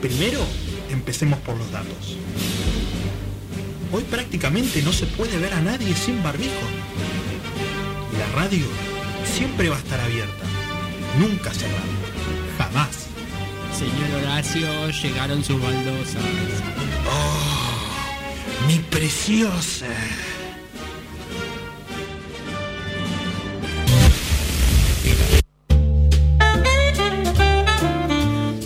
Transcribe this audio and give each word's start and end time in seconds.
Primero, 0.00 0.40
empecemos 0.90 1.40
por 1.40 1.56
los 1.56 1.70
datos. 1.72 2.16
Hoy 3.92 4.04
prácticamente 4.04 4.80
no 4.82 4.92
se 4.92 5.06
puede 5.06 5.38
ver 5.38 5.52
a 5.54 5.60
nadie 5.60 5.94
sin 5.94 6.22
barbijo. 6.22 6.52
La 8.18 8.40
radio 8.40 8.66
siempre 9.24 9.68
va 9.68 9.76
a 9.76 9.78
estar 9.78 10.00
abierta, 10.00 10.44
nunca 11.18 11.52
cerrada, 11.52 11.82
jamás. 12.58 13.06
Señor 13.76 14.22
Horacio, 14.22 14.90
llegaron 14.90 15.42
sus 15.42 15.60
baldosas. 15.60 16.22
¡Oh! 17.10 18.66
¡Mi 18.66 18.78
preciosa! 18.78 19.86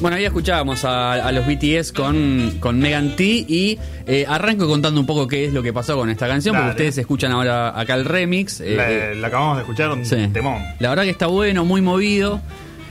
Bueno, 0.03 0.17
ahí 0.17 0.25
escuchábamos 0.25 0.85
a, 0.85 1.13
a 1.13 1.31
los 1.31 1.47
BTS 1.47 1.93
con, 1.93 2.57
con 2.59 2.77
Megan 2.81 3.15
T 3.15 3.23
y 3.25 3.79
eh, 4.07 4.25
arranco 4.29 4.67
contando 4.67 4.99
un 5.01 5.07
poco 5.07 5.29
qué 5.29 5.45
es 5.45 5.53
lo 5.53 5.63
que 5.63 5.73
pasó 5.73 5.97
con 5.97 6.11
esta 6.11 6.27
canción, 6.27 6.55
Dale. 6.55 6.67
porque 6.67 6.83
ustedes 6.83 6.99
escuchan 6.99 7.31
ahora 7.31 7.79
acá 7.79 7.95
el 7.95 8.05
remix. 8.05 8.61
eh, 8.61 8.75
La, 8.77 8.91
eh, 8.91 9.15
la 9.15 9.29
acabamos 9.29 9.59
de 9.59 9.63
escuchar, 9.63 9.93
un 9.93 10.05
sí. 10.05 10.17
temón. 10.33 10.61
La 10.81 10.89
verdad 10.89 11.05
que 11.05 11.11
está 11.11 11.29
bueno, 11.29 11.65
muy 11.65 11.81
movido. 11.83 12.41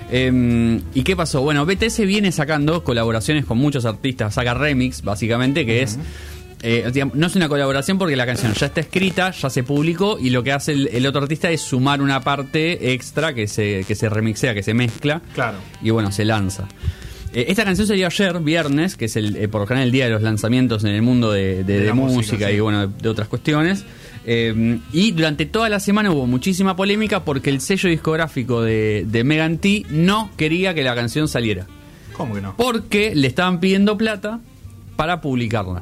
Eh, 0.09 0.79
¿Y 0.93 1.03
qué 1.03 1.15
pasó? 1.17 1.41
Bueno, 1.41 1.65
BTS 1.65 1.99
viene 2.05 2.31
sacando 2.31 2.81
colaboraciones 2.84 3.43
con 3.45 3.57
muchos 3.57 3.84
artistas, 3.84 4.34
saca 4.34 4.53
remix, 4.53 5.01
básicamente, 5.01 5.65
que 5.65 5.81
es... 5.84 5.99
eh, 6.63 6.89
digamos, 6.93 7.15
no 7.15 7.27
es 7.27 7.35
una 7.35 7.49
colaboración 7.49 7.98
porque 7.98 8.15
la 8.15 8.25
canción 8.25 8.53
ya 8.53 8.67
está 8.67 8.79
escrita, 8.79 9.31
ya 9.31 9.49
se 9.49 9.63
publicó 9.63 10.17
y 10.17 10.29
lo 10.29 10.43
que 10.43 10.53
hace 10.53 10.71
el, 10.71 10.87
el 10.93 11.05
otro 11.05 11.21
artista 11.23 11.49
es 11.51 11.59
sumar 11.59 12.01
una 12.01 12.21
parte 12.21 12.93
extra 12.93 13.34
que 13.34 13.48
se, 13.49 13.84
que 13.85 13.95
se 13.95 14.07
remixea, 14.07 14.53
que 14.53 14.63
se 14.63 14.73
mezcla 14.73 15.21
Claro. 15.34 15.57
y 15.82 15.89
bueno, 15.89 16.09
se 16.13 16.23
lanza. 16.23 16.67
Eh, 17.34 17.46
esta 17.48 17.63
canción 17.63 17.87
salió 17.87 18.07
ayer, 18.07 18.40
viernes, 18.40 18.96
que 18.98 19.05
es 19.05 19.15
el, 19.15 19.35
eh, 19.37 19.48
por 19.48 19.62
lo 19.62 19.68
general 19.68 19.85
el 19.87 19.91
día 19.91 20.05
de 20.05 20.12
los 20.12 20.21
lanzamientos 20.21 20.84
en 20.84 20.91
el 20.91 21.01
mundo 21.01 21.32
de, 21.32 21.63
de- 21.63 21.63
De 21.63 21.79
de 21.82 21.85
la 21.88 21.93
música, 21.93 22.18
música, 22.18 22.48
sí. 22.49 22.55
y 22.55 22.60
bueno, 22.60 22.88
de, 22.88 22.93
de 23.01 23.10
otras 23.10 23.27
cuestiones. 23.27 23.85
Eh, 24.26 24.79
y 24.93 25.12
durante 25.13 25.46
toda 25.48 25.68
la 25.70 25.79
semana 25.79 26.12
hubo 26.12 26.27
muchísima 26.27 26.76
polémica 26.76 27.23
porque 27.23 27.49
el 27.49 27.60
sello 27.62 27.90
discográfico 27.90 28.62
de, 28.62 29.05
de 29.07 29.23
Megan 29.23 29.57
T 29.57 29.85
no 29.90 30.29
quería 30.38 30.73
que 30.73 30.84
la 30.84 30.93
canción 30.93 31.27
saliera. 31.27 31.65
¿Cómo 32.13 32.35
que 32.35 32.41
no? 32.41 32.55
Porque 32.57 33.15
le 33.15 33.27
estaban 33.27 33.60
pidiendo 33.60 33.98
plata 33.98 34.40
para 34.95 35.21
publicarla. 35.21 35.82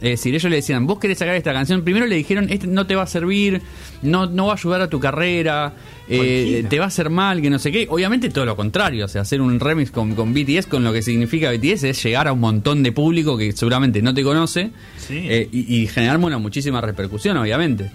Es 0.00 0.10
decir, 0.10 0.34
ellos 0.34 0.50
le 0.50 0.56
decían, 0.56 0.86
vos 0.86 0.98
querés 0.98 1.16
sacar 1.18 1.34
esta 1.36 1.54
canción, 1.54 1.82
primero 1.82 2.06
le 2.06 2.16
dijeron, 2.16 2.48
este 2.50 2.66
no 2.66 2.86
te 2.86 2.94
va 2.94 3.02
a 3.04 3.06
servir, 3.06 3.62
no, 4.02 4.26
no 4.26 4.46
va 4.46 4.52
a 4.52 4.56
ayudar 4.56 4.82
a 4.82 4.88
tu 4.90 5.00
carrera, 5.00 5.72
eh, 6.06 6.66
te 6.68 6.78
va 6.78 6.84
a 6.84 6.88
hacer 6.88 7.08
mal, 7.08 7.40
que 7.40 7.48
no 7.48 7.58
sé 7.58 7.72
qué. 7.72 7.86
Obviamente 7.88 8.28
todo 8.28 8.44
lo 8.44 8.56
contrario, 8.56 9.06
o 9.06 9.08
sea, 9.08 9.22
hacer 9.22 9.40
un 9.40 9.58
remix 9.58 9.90
con, 9.90 10.14
con 10.14 10.34
BTS, 10.34 10.66
con 10.66 10.84
lo 10.84 10.92
que 10.92 11.00
significa 11.00 11.50
BTS, 11.50 11.84
es 11.84 12.02
llegar 12.02 12.28
a 12.28 12.34
un 12.34 12.40
montón 12.40 12.82
de 12.82 12.92
público 12.92 13.38
que 13.38 13.52
seguramente 13.52 14.02
no 14.02 14.12
te 14.12 14.22
conoce 14.22 14.70
Sí. 14.98 15.18
eh, 15.28 15.48
y, 15.50 15.76
y 15.82 15.86
generar 15.86 16.18
bueno, 16.18 16.40
muchísima 16.40 16.80
repercusión, 16.82 17.36
obviamente. 17.38 17.90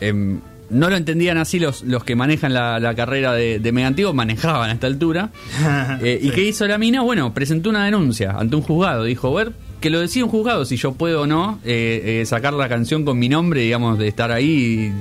Em, 0.00 0.40
no 0.70 0.88
lo 0.88 0.96
entendían 0.96 1.36
así 1.36 1.58
los, 1.58 1.82
los 1.82 2.02
que 2.02 2.16
manejan 2.16 2.54
la, 2.54 2.80
la 2.80 2.94
carrera 2.94 3.34
de, 3.34 3.58
de 3.58 3.72
Megan 3.72 3.94
Thee, 3.94 4.06
o 4.06 4.14
manejaban 4.14 4.70
a 4.70 4.72
esta 4.72 4.86
altura. 4.86 5.30
Eh, 6.02 6.18
¿Y 6.20 6.30
qué 6.30 6.42
hizo 6.44 6.66
la 6.66 6.78
mina? 6.78 7.02
Bueno, 7.02 7.32
presentó 7.32 7.70
una 7.70 7.84
denuncia 7.84 8.32
ante 8.32 8.56
un 8.56 8.62
juzgado. 8.62 9.04
Dijo, 9.04 9.32
ver, 9.34 9.52
que 9.82 9.90
lo 9.90 10.00
decida 10.00 10.24
un 10.24 10.30
juzgado 10.30 10.64
si 10.64 10.76
yo 10.76 10.92
puedo 10.92 11.22
o 11.22 11.26
no 11.26 11.58
eh, 11.64 12.20
eh, 12.22 12.26
sacar 12.26 12.54
la 12.54 12.68
canción 12.68 13.04
con 13.04 13.18
mi 13.18 13.28
nombre, 13.28 13.60
digamos, 13.60 13.98
de 13.98 14.08
estar 14.08 14.30
ahí 14.30 14.94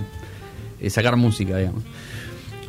y 0.82 0.86
eh, 0.86 0.90
sacar 0.90 1.16
música, 1.16 1.56
digamos. 1.56 1.84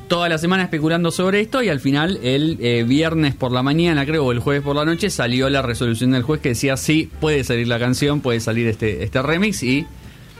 Toda 0.07 0.29
la 0.29 0.37
semana 0.37 0.65
especulando 0.65 1.11
sobre 1.11 1.41
esto 1.41 1.63
y 1.63 1.71
al 1.71 1.81
final 1.81 2.21
el 2.23 2.85
viernes 2.85 3.35
por 3.35 3.51
la 3.51 3.63
mañana, 3.63 4.05
creo, 4.05 4.27
o 4.27 4.33
el 4.33 4.41
jueves 4.41 4.63
por 4.63 4.77
la 4.77 4.85
noche, 4.85 5.09
salió 5.09 5.49
la 5.49 5.63
resolución 5.63 6.11
del 6.11 6.23
juez 6.23 6.43
que 6.43 6.51
decía 6.51 6.77
sí, 6.77 7.11
puede 7.19 7.45
salir 7.45 7.67
la 7.67 7.79
canción, 7.79 8.21
puede 8.21 8.39
salir 8.41 8.67
este, 8.67 9.03
este 9.03 9.23
remix 9.23 9.63
y 9.63 9.87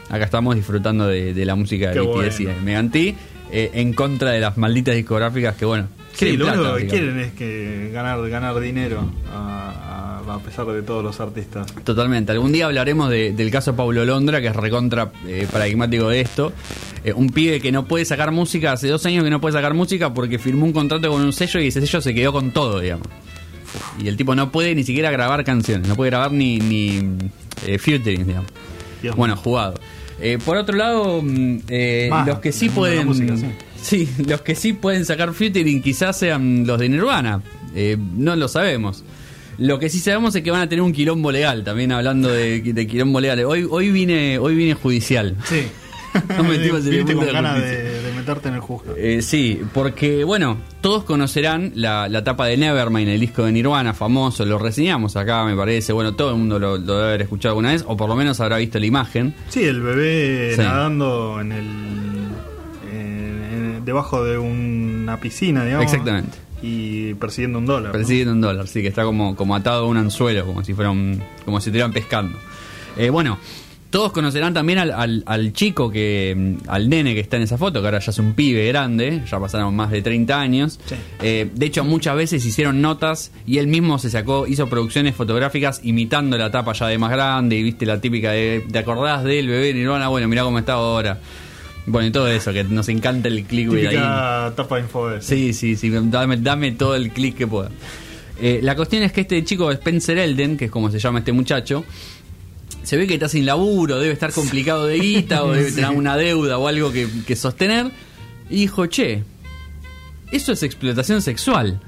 acá 0.09 0.25
estamos 0.25 0.55
disfrutando 0.55 1.07
de, 1.07 1.33
de 1.33 1.45
la 1.45 1.55
música 1.55 1.89
de 1.89 2.01
BTS 2.01 2.41
y 2.41 2.45
de 2.45 3.15
en 3.51 3.93
contra 3.93 4.29
de 4.29 4.39
las 4.39 4.57
malditas 4.57 4.93
discográficas 4.93 5.55
que, 5.55 5.65
bueno, 5.65 5.87
Sí, 6.13 6.37
lo 6.37 6.47
único 6.47 6.75
que 6.75 6.87
quieren 6.87 7.19
es 7.19 7.33
que 7.33 7.89
ganar, 7.91 8.29
ganar 8.29 8.59
dinero 8.59 9.09
a, 9.31 9.92
a- 10.27 10.39
pesar 10.39 10.65
de 10.67 10.81
todos 10.81 11.03
los 11.03 11.19
artistas. 11.19 11.73
Totalmente. 11.83 12.31
Algún 12.31 12.51
día 12.51 12.65
hablaremos 12.65 13.09
de- 13.09 13.31
del 13.33 13.51
caso 13.51 13.75
Paulo 13.75 14.05
Londra, 14.05 14.41
que 14.41 14.47
es 14.47 14.55
recontra 14.55 15.11
eh, 15.27 15.47
paradigmático 15.51 16.09
de 16.09 16.21
esto. 16.21 16.51
Eh, 17.03 17.13
un 17.13 17.29
pibe 17.29 17.59
que 17.59 17.71
no 17.71 17.85
puede 17.87 18.05
sacar 18.05 18.31
música, 18.31 18.71
hace 18.73 18.87
dos 18.87 19.05
años 19.05 19.23
que 19.23 19.29
no 19.29 19.39
puede 19.41 19.53
sacar 19.53 19.73
música 19.73 20.13
porque 20.13 20.39
firmó 20.39 20.65
un 20.65 20.73
contrato 20.73 21.09
con 21.11 21.21
un 21.21 21.33
sello 21.33 21.59
y 21.59 21.67
ese 21.67 21.81
sello 21.81 22.01
se 22.01 22.13
quedó 22.13 22.31
con 22.33 22.51
todo, 22.51 22.79
digamos. 22.79 23.07
Y 24.01 24.07
el 24.07 24.17
tipo 24.17 24.35
no 24.35 24.51
puede 24.51 24.75
ni 24.75 24.83
siquiera 24.83 25.09
grabar 25.11 25.43
canciones, 25.43 25.87
no 25.87 25.95
puede 25.95 26.11
grabar 26.11 26.31
ni, 26.31 26.59
ni 26.59 27.01
eh, 27.65 27.77
featuring, 27.79 28.25
digamos. 28.27 28.49
Dios 29.01 29.15
Bueno, 29.15 29.35
jugado. 29.35 29.75
Eh, 30.21 30.37
por 30.43 30.55
otro 30.57 30.77
lado, 30.77 31.21
mm, 31.21 31.57
eh, 31.67 32.09
los 32.25 32.39
que 32.39 32.51
sí 32.51 32.69
pueden. 32.69 33.07
música, 33.07 33.33
sí, 33.81 34.07
los 34.27 34.41
que 34.41 34.55
sí 34.55 34.73
pueden 34.73 35.05
sacar 35.05 35.33
featuring 35.33 35.81
quizás 35.81 36.17
sean 36.17 36.65
los 36.67 36.79
de 36.79 36.87
Nirvana. 36.87 37.41
Eh, 37.75 37.97
no 38.15 38.35
lo 38.35 38.47
sabemos. 38.47 39.03
Lo 39.57 39.79
que 39.79 39.89
sí 39.89 39.99
sabemos 39.99 40.35
es 40.35 40.41
que 40.43 40.51
van 40.51 40.61
a 40.61 40.69
tener 40.69 40.81
un 40.81 40.93
quilombo 40.93 41.31
legal, 41.31 41.63
también 41.63 41.91
hablando 41.91 42.29
de, 42.29 42.61
de 42.61 42.87
quilombo 42.87 43.19
legal. 43.19 43.39
Hoy, 43.45 43.67
hoy 43.69 43.91
vine, 43.91 44.37
hoy 44.39 44.55
vine 44.55 44.73
judicial. 44.73 45.35
Sí. 45.45 45.63
Nos 46.37 46.47
metimos 46.47 46.85
en 46.85 46.93
el 46.93 47.15
con 47.15 47.25
de 47.25 47.31
ganas 47.31 47.59
de, 47.59 48.01
de 48.03 48.11
meterte 48.13 48.47
en 48.49 48.53
el 48.53 48.59
juzgado. 48.59 48.95
Eh, 48.99 49.23
sí, 49.23 49.59
porque 49.73 50.23
bueno, 50.23 50.57
todos 50.79 51.03
conocerán 51.05 51.71
la, 51.73 52.07
la 52.07 52.23
tapa 52.23 52.45
de 52.45 52.55
Nevermind, 52.55 53.09
el 53.09 53.19
disco 53.19 53.43
de 53.45 53.51
Nirvana, 53.51 53.95
famoso, 53.95 54.45
lo 54.45 54.59
reseñamos 54.59 55.15
acá, 55.15 55.43
me 55.43 55.55
parece. 55.55 55.91
Bueno, 55.91 56.13
todo 56.13 56.29
el 56.31 56.37
mundo 56.37 56.59
lo, 56.59 56.77
lo 56.77 56.97
debe 56.97 57.07
haber 57.09 57.21
escuchado 57.23 57.53
alguna 57.53 57.71
vez, 57.71 57.83
o 57.87 57.97
por 57.97 58.07
lo 58.09 58.15
menos 58.15 58.39
habrá 58.41 58.57
visto 58.57 58.77
la 58.79 58.85
imagen. 58.85 59.33
Sí, 59.49 59.63
el 59.63 59.81
bebé 59.81 60.51
Sí. 60.55 60.61
nadando 60.61 61.41
en 61.41 61.51
el. 61.51 61.65
en- 62.91 63.43
en- 63.77 63.85
debajo 63.85 64.23
de 64.23 64.37
una 64.37 65.19
piscina, 65.19 65.65
digamos. 65.65 65.85
Exactamente. 65.91 66.37
Y 66.63 67.13
persiguiendo 67.15 67.59
un 67.59 67.65
dólar. 67.65 67.87
¿no? 67.87 67.91
Persiguiendo 67.91 68.33
un 68.33 68.39
dólar, 68.39 68.67
sí, 68.67 68.81
que 68.81 68.87
está 68.87 69.03
como, 69.03 69.35
como 69.35 69.53
atado 69.53 69.83
a 69.83 69.87
un 69.87 69.97
anzuelo, 69.97 70.45
como 70.45 70.63
si 70.63 70.73
fuera 70.73 70.91
un, 70.91 71.21
como 71.43 71.59
si 71.59 71.69
estuvieran 71.69 71.91
pescando. 71.91 72.39
Eh, 72.95 73.09
bueno, 73.09 73.37
todos 73.89 74.13
conocerán 74.13 74.53
también 74.53 74.79
al, 74.79 74.91
al, 74.91 75.23
al 75.27 75.51
chico 75.53 75.91
que, 75.91 76.33
mm, 76.35 76.69
al 76.69 76.89
nene 76.89 77.13
que 77.13 77.19
está 77.19 77.35
en 77.35 77.43
esa 77.43 77.57
foto, 77.57 77.81
que 77.81 77.87
ahora 77.87 77.99
ya 77.99 78.11
es 78.11 78.17
un 78.17 78.33
pibe 78.33 78.65
grande, 78.65 79.21
ya 79.29 79.39
pasaron 79.39 79.75
más 79.75 79.91
de 79.91 80.01
30 80.01 80.39
años. 80.39 80.79
Sí. 80.85 80.95
Eh, 81.21 81.49
de 81.53 81.65
hecho, 81.65 81.83
muchas 81.83 82.15
veces 82.15 82.45
hicieron 82.45 82.81
notas 82.81 83.31
y 83.45 83.57
él 83.57 83.67
mismo 83.67 83.99
se 83.99 84.09
sacó, 84.09 84.47
hizo 84.47 84.67
producciones 84.67 85.15
fotográficas 85.15 85.81
imitando 85.83 86.37
la 86.37 86.49
tapa 86.49 86.71
ya 86.73 86.87
de 86.87 86.97
más 86.97 87.11
grande, 87.11 87.57
y 87.57 87.63
viste 87.63 87.85
la 87.85 87.99
típica 87.99 88.31
de, 88.31 88.65
¿te 88.71 88.79
acordás 88.79 89.23
del 89.25 89.47
bebé 89.47 89.73
Nirvana? 89.73 90.07
Bueno, 90.07 90.27
mirá 90.29 90.43
cómo 90.43 90.59
está 90.59 90.73
ahora. 90.73 91.19
Bueno, 91.85 92.07
y 92.07 92.11
todo 92.11 92.27
eso, 92.27 92.53
que 92.53 92.63
nos 92.63 92.87
encanta 92.89 93.27
el 93.27 93.43
clickbait 93.43 93.87
ahí. 93.87 94.51
Tapa 94.55 94.79
info 94.79 95.19
Sí, 95.19 95.53
sí, 95.53 95.75
sí, 95.75 95.89
dame, 95.89 96.37
dame 96.37 96.71
todo 96.71 96.95
el 96.95 97.11
clic 97.11 97.35
que 97.35 97.47
pueda. 97.47 97.69
Eh, 98.39 98.59
la 98.63 98.75
cuestión 98.75 99.03
es 99.03 99.11
que 99.11 99.21
este 99.21 99.43
chico, 99.43 99.69
Spencer 99.71 100.17
Elden, 100.17 100.57
que 100.57 100.65
es 100.65 100.71
como 100.71 100.89
se 100.89 100.99
llama 100.99 101.19
este 101.19 101.31
muchacho, 101.33 101.83
se 102.83 102.97
ve 102.97 103.05
que 103.05 103.15
está 103.15 103.29
sin 103.29 103.45
laburo, 103.45 103.99
debe 103.99 104.13
estar 104.13 104.31
complicado 104.31 104.85
de 104.85 104.99
guita 104.99 105.43
o 105.43 105.51
debe 105.51 105.71
tener 105.75 105.91
una 105.91 106.17
deuda 106.17 106.57
o 106.57 106.67
algo 106.67 106.91
que, 106.91 107.07
que 107.27 107.35
sostener. 107.35 107.91
Y 108.49 108.61
dijo, 108.61 108.85
che, 108.87 109.23
eso 110.31 110.51
es 110.51 110.63
explotación 110.63 111.21
sexual. 111.21 111.79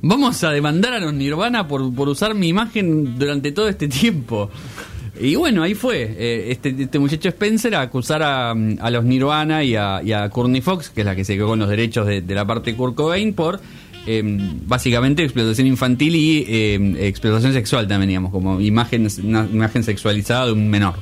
Vamos 0.00 0.44
a 0.44 0.50
demandar 0.50 0.92
a 0.94 1.00
los 1.00 1.12
Nirvana 1.12 1.66
por, 1.66 1.94
por 1.94 2.08
usar 2.08 2.34
mi 2.34 2.48
imagen 2.48 3.18
durante 3.18 3.52
todo 3.52 3.68
este 3.68 3.88
tiempo. 3.88 4.50
Y 5.20 5.34
bueno, 5.36 5.62
ahí 5.62 5.74
fue. 5.74 6.02
Eh, 6.18 6.50
este, 6.52 6.74
este 6.78 6.98
muchacho 6.98 7.28
Spencer 7.28 7.74
a 7.74 7.82
acusar 7.82 8.22
a, 8.22 8.50
a 8.52 8.90
los 8.90 9.04
Nirvana 9.04 9.64
y 9.64 9.74
a, 9.76 10.00
y 10.04 10.12
a 10.12 10.28
Courtney 10.30 10.60
Fox, 10.60 10.90
que 10.90 11.00
es 11.00 11.04
la 11.06 11.16
que 11.16 11.24
se 11.24 11.34
quedó 11.34 11.48
con 11.48 11.58
los 11.58 11.68
derechos 11.68 12.06
de, 12.06 12.20
de 12.22 12.34
la 12.34 12.46
parte 12.46 12.70
de 12.72 12.76
Kurt 12.76 12.94
Cobain, 12.94 13.32
por 13.34 13.60
eh, 14.06 14.22
básicamente 14.66 15.22
explotación 15.22 15.66
infantil 15.66 16.14
y 16.16 16.44
eh, 16.48 16.94
explotación 17.08 17.52
sexual 17.52 17.86
también, 17.88 18.08
digamos, 18.08 18.30
como 18.32 18.60
imagen, 18.60 19.08
una 19.24 19.46
imagen 19.52 19.82
sexualizada 19.82 20.46
de 20.46 20.52
un 20.52 20.68
menor. 20.70 20.94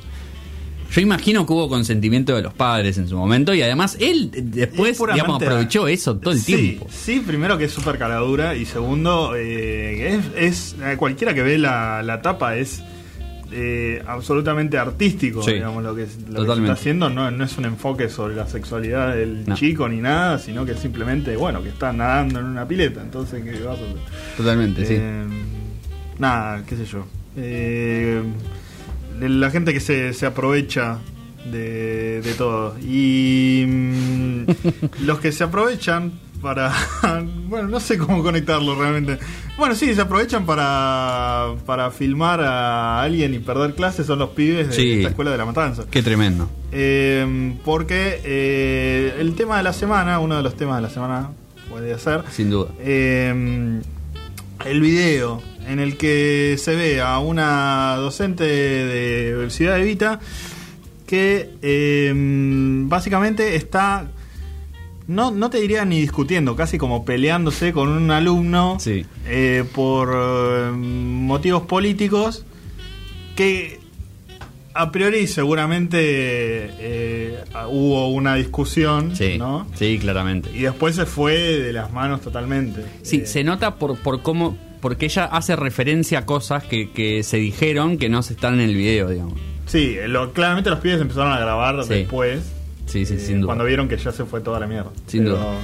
Yo 0.93 1.01
imagino 1.01 1.45
que 1.45 1.53
hubo 1.53 1.69
consentimiento 1.69 2.35
de 2.37 2.43
los 2.43 2.55
padres 2.55 2.97
en 2.97 3.09
su 3.09 3.17
momento 3.17 3.53
y 3.53 3.61
además 3.61 3.97
él 4.01 4.31
eh, 4.33 4.41
después, 4.43 4.97
digamos, 5.13 5.43
aprovechó 5.43 5.89
eso 5.89 6.17
todo 6.17 6.33
el 6.33 6.39
Sí, 6.41 6.55
tiempo. 6.57 6.87
Sí, 6.91 7.21
primero 7.27 7.59
que 7.59 7.65
es 7.65 7.73
súper 7.73 7.99
caladura 7.99 8.55
y 8.55 8.65
segundo, 8.65 9.35
eh, 9.37 10.21
es, 10.37 10.75
es- 10.81 10.97
cualquiera 10.97 11.35
que 11.35 11.43
ve 11.43 11.59
la, 11.59 12.03
la 12.05 12.23
tapa 12.23 12.57
es 12.57 12.83
eh, 13.53 14.03
absolutamente 14.07 14.77
artístico, 14.79 15.43
Sí, 15.43 15.53
digamos, 15.55 15.83
lo 15.85 15.95
que, 15.95 16.03
es- 16.05 16.17
lo 16.17 16.25
que 16.25 16.31
se 16.31 16.33
totalmente. 16.35 16.63
está 16.73 16.73
haciendo 16.81 17.11
no, 17.11 17.31
no 17.31 17.45
es 17.45 17.57
un 17.59 17.65
enfoque 17.67 18.09
sobre 18.09 18.35
la 18.35 18.47
sexualidad 18.47 19.15
del 19.15 19.45
No. 19.47 19.55
chico 19.55 19.89
ni 19.89 19.99
nada, 20.01 20.39
sino 20.39 20.65
que 20.67 20.75
simplemente, 20.75 21.37
bueno, 21.37 21.63
que 21.63 21.69
está 21.71 21.93
nadando 21.93 22.41
en 22.41 22.47
una 22.47 22.67
pileta, 22.67 23.01
entonces, 23.03 23.43
¿qué 23.45 23.53
vas 23.63 23.79
a 23.79 23.83
hacer? 23.83 23.87
Totalmente, 24.37 24.85
sí. 24.85 24.95
Eh, 24.99 25.25
Nada, 26.19 26.63
qué 26.67 26.77
sé 26.77 26.87
yo. 26.87 27.07
Eh, 27.37 28.23
la 29.21 29.51
gente 29.51 29.73
que 29.73 29.81
se, 29.81 30.13
se 30.15 30.27
aprovecha 30.27 30.99
de, 31.51 32.21
de 32.23 32.35
todo. 32.35 32.75
Y 32.81 33.65
mm, 33.67 34.45
los 35.07 35.21
que 35.21 35.33
se 35.33 35.45
aprovechan 35.45 36.13
para. 36.47 36.73
Bueno, 37.49 37.69
no 37.69 37.79
sé 37.79 37.97
cómo 37.97 38.23
conectarlo 38.25 38.75
realmente. 38.75 39.19
Bueno, 39.57 39.75
sí, 39.77 39.95
se 39.95 40.01
aprovechan 40.01 40.45
para, 40.47 41.55
para 41.65 41.91
filmar 41.93 42.41
a 42.41 43.01
alguien 43.03 43.35
y 43.35 43.39
perder 43.39 43.75
clases. 43.75 44.07
Son 44.07 44.19
los 44.19 44.31
pibes 44.31 44.69
de 44.69 44.75
Sí. 44.75 44.93
esta 44.95 45.11
escuela 45.11 45.31
de 45.31 45.39
la 45.39 45.45
matanza. 45.45 45.85
Qué 45.91 46.03
tremendo. 46.03 46.51
Eh, 46.73 47.55
porque 47.65 48.21
eh, 48.25 49.15
el 49.21 49.35
tema 49.37 49.59
de 49.59 49.63
la 49.63 49.73
semana, 49.73 50.19
uno 50.19 50.37
de 50.37 50.43
los 50.43 50.57
temas 50.57 50.77
de 50.77 50.83
la 50.83 50.91
semana 50.91 51.31
puede 51.71 51.97
ser. 52.01 52.23
Sin 52.33 52.51
duda. 52.51 52.71
eh, 52.81 53.81
el 54.65 54.81
video 54.81 55.41
en 55.69 55.79
el 55.79 55.97
que 55.97 56.57
se 56.59 56.75
ve 56.75 57.01
a 57.01 57.19
una 57.21 57.95
docente 57.97 58.43
de 58.45 59.47
Ciudad 59.51 59.77
de 59.77 59.83
Vita 59.85 60.19
que 61.07 61.51
eh, 61.63 62.13
básicamente 62.89 63.55
está, 63.55 64.09
no, 65.09 65.31
no 65.31 65.51
te 65.51 65.61
diría 65.61 65.85
ni 65.85 66.01
discutiendo, 66.01 66.57
casi 66.57 66.79
como 66.79 67.05
peleándose 67.05 67.73
con 67.73 67.89
un 67.89 68.11
alumno 68.11 68.79
Sí. 68.81 69.05
eh, 69.27 69.65
por 69.75 70.11
eh, 70.15 70.71
motivos 70.73 71.63
políticos 71.63 72.45
que 73.37 73.81
a 74.75 74.91
priori 74.93 75.27
seguramente 75.27 75.99
eh, 76.01 77.39
hubo 77.71 78.09
una 78.09 78.35
discusión, 78.35 79.17
Sí. 79.17 79.39
¿no? 79.39 79.67
Sí, 79.75 79.99
claramente. 79.99 80.51
Y 80.55 80.61
después 80.63 80.95
se 80.97 81.07
fue 81.07 81.35
de 81.35 81.73
las 81.73 81.93
manos 81.93 82.21
totalmente. 82.21 82.85
Sí, 83.03 83.25
se 83.27 83.43
nota 83.45 83.77
por, 83.77 83.99
por 83.99 84.23
cómo. 84.23 84.57
Porque 84.81 85.07
ella 85.07 85.25
hace 85.25 85.57
referencia 85.57 86.21
a 86.21 86.27
cosas 86.27 86.63
que, 86.65 86.91
que 86.91 87.23
se 87.23 87.39
dijeron 87.39 87.97
que 87.97 88.09
no 88.11 88.23
se 88.23 88.35
están 88.35 88.55
en 88.55 88.61
el 88.61 88.77
video, 88.77 89.09
digamos. 89.09 89.35
Sí, 89.65 89.97
lo- 90.07 90.33
claramente 90.35 90.69
los 90.71 90.81
pibes 90.81 91.01
empezaron 91.01 91.33
a 91.33 91.41
grabar 91.41 91.83
Sí. 91.85 91.89
después. 91.95 92.41
Sí, 92.87 93.05
sí, 93.05 93.15
eh, 93.15 93.19
sin 93.19 93.41
duda. 93.41 93.49
Cuando 93.49 93.65
vieron 93.65 93.89
que 93.89 93.97
ya 93.97 94.13
se 94.13 94.25
fue 94.25 94.41
toda 94.41 94.59
la 94.61 94.67
mierda. 94.67 94.91
Sin 95.07 95.25
Pero- 95.25 95.37
duda. 95.37 95.55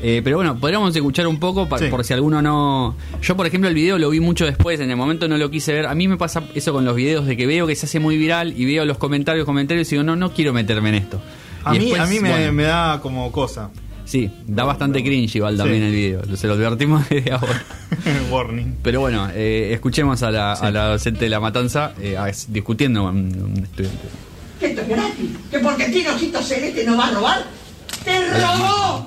Eh, 0.00 0.20
pero 0.22 0.36
bueno, 0.36 0.56
podríamos 0.58 0.94
escuchar 0.94 1.26
un 1.26 1.40
poco 1.40 1.68
Sí. 1.76 1.86
por 1.90 2.04
si 2.04 2.12
alguno 2.14 2.40
no. 2.40 2.94
Yo, 3.20 3.36
por 3.36 3.46
ejemplo, 3.46 3.68
el 3.68 3.74
video 3.74 3.98
lo 3.98 4.10
vi 4.10 4.20
mucho 4.20 4.44
después, 4.46 4.78
en 4.80 4.90
el 4.90 4.96
momento 4.96 5.26
no 5.26 5.36
lo 5.36 5.50
quise 5.50 5.72
ver. 5.72 5.86
A 5.86 5.94
mí 5.96 6.06
me 6.06 6.16
pasa 6.16 6.44
eso 6.54 6.72
con 6.72 6.84
los 6.84 6.94
videos 6.94 7.26
de 7.26 7.36
que 7.36 7.46
veo 7.46 7.66
que 7.66 7.74
se 7.74 7.86
hace 7.86 7.98
muy 7.98 8.16
viral 8.16 8.54
y 8.56 8.64
veo 8.64 8.84
los 8.84 8.96
comentarios, 8.96 9.44
comentarios 9.44 9.88
y 9.88 9.96
digo, 9.96 10.04
no, 10.04 10.14
no 10.14 10.32
quiero 10.32 10.52
meterme 10.52 10.90
en 10.90 10.94
esto. 10.94 11.20
A 11.64 11.74
Y 11.74 11.78
mí, 11.80 11.84
después, 11.86 12.00
a 12.02 12.06
mí 12.06 12.20
me, 12.20 12.30
bueno, 12.30 12.52
me 12.52 12.62
da 12.62 13.00
como 13.02 13.30
cosa. 13.32 13.70
Sí, 14.04 14.30
da 14.46 14.64
bastante 14.64 15.02
cringe 15.02 15.34
igual 15.36 15.56
también 15.58 15.80
Sí. 15.82 15.86
el 15.88 15.92
video. 15.92 16.36
Se 16.36 16.46
lo 16.46 16.54
advertimos 16.54 17.06
desde 17.10 17.32
ahora. 17.32 17.62
Warning. 18.30 18.76
Pero 18.82 19.00
bueno, 19.00 19.28
eh, 19.34 19.70
escuchemos 19.74 20.22
a 20.22 20.30
la, 20.30 20.52
a 20.52 20.70
la 20.70 20.84
docente 20.90 21.24
de 21.24 21.28
la 21.30 21.40
matanza 21.40 21.92
eh, 22.00 22.16
a- 22.16 22.30
discutiendo 22.48 23.02
con 23.02 23.16
un 23.16 23.58
estudiante. 23.64 23.98
Que 24.88 24.94
esto 24.94 25.06
es 25.06 25.16
gratis, 25.16 25.30
que 25.50 25.58
porque 25.60 25.84
tiene 25.86 26.10
ojitos 26.10 26.46
celeste 26.46 26.84
no 26.84 26.96
va 26.96 27.06
a 27.06 27.10
robar. 27.10 27.44
¡Te 28.04 28.28
robó! 28.40 29.06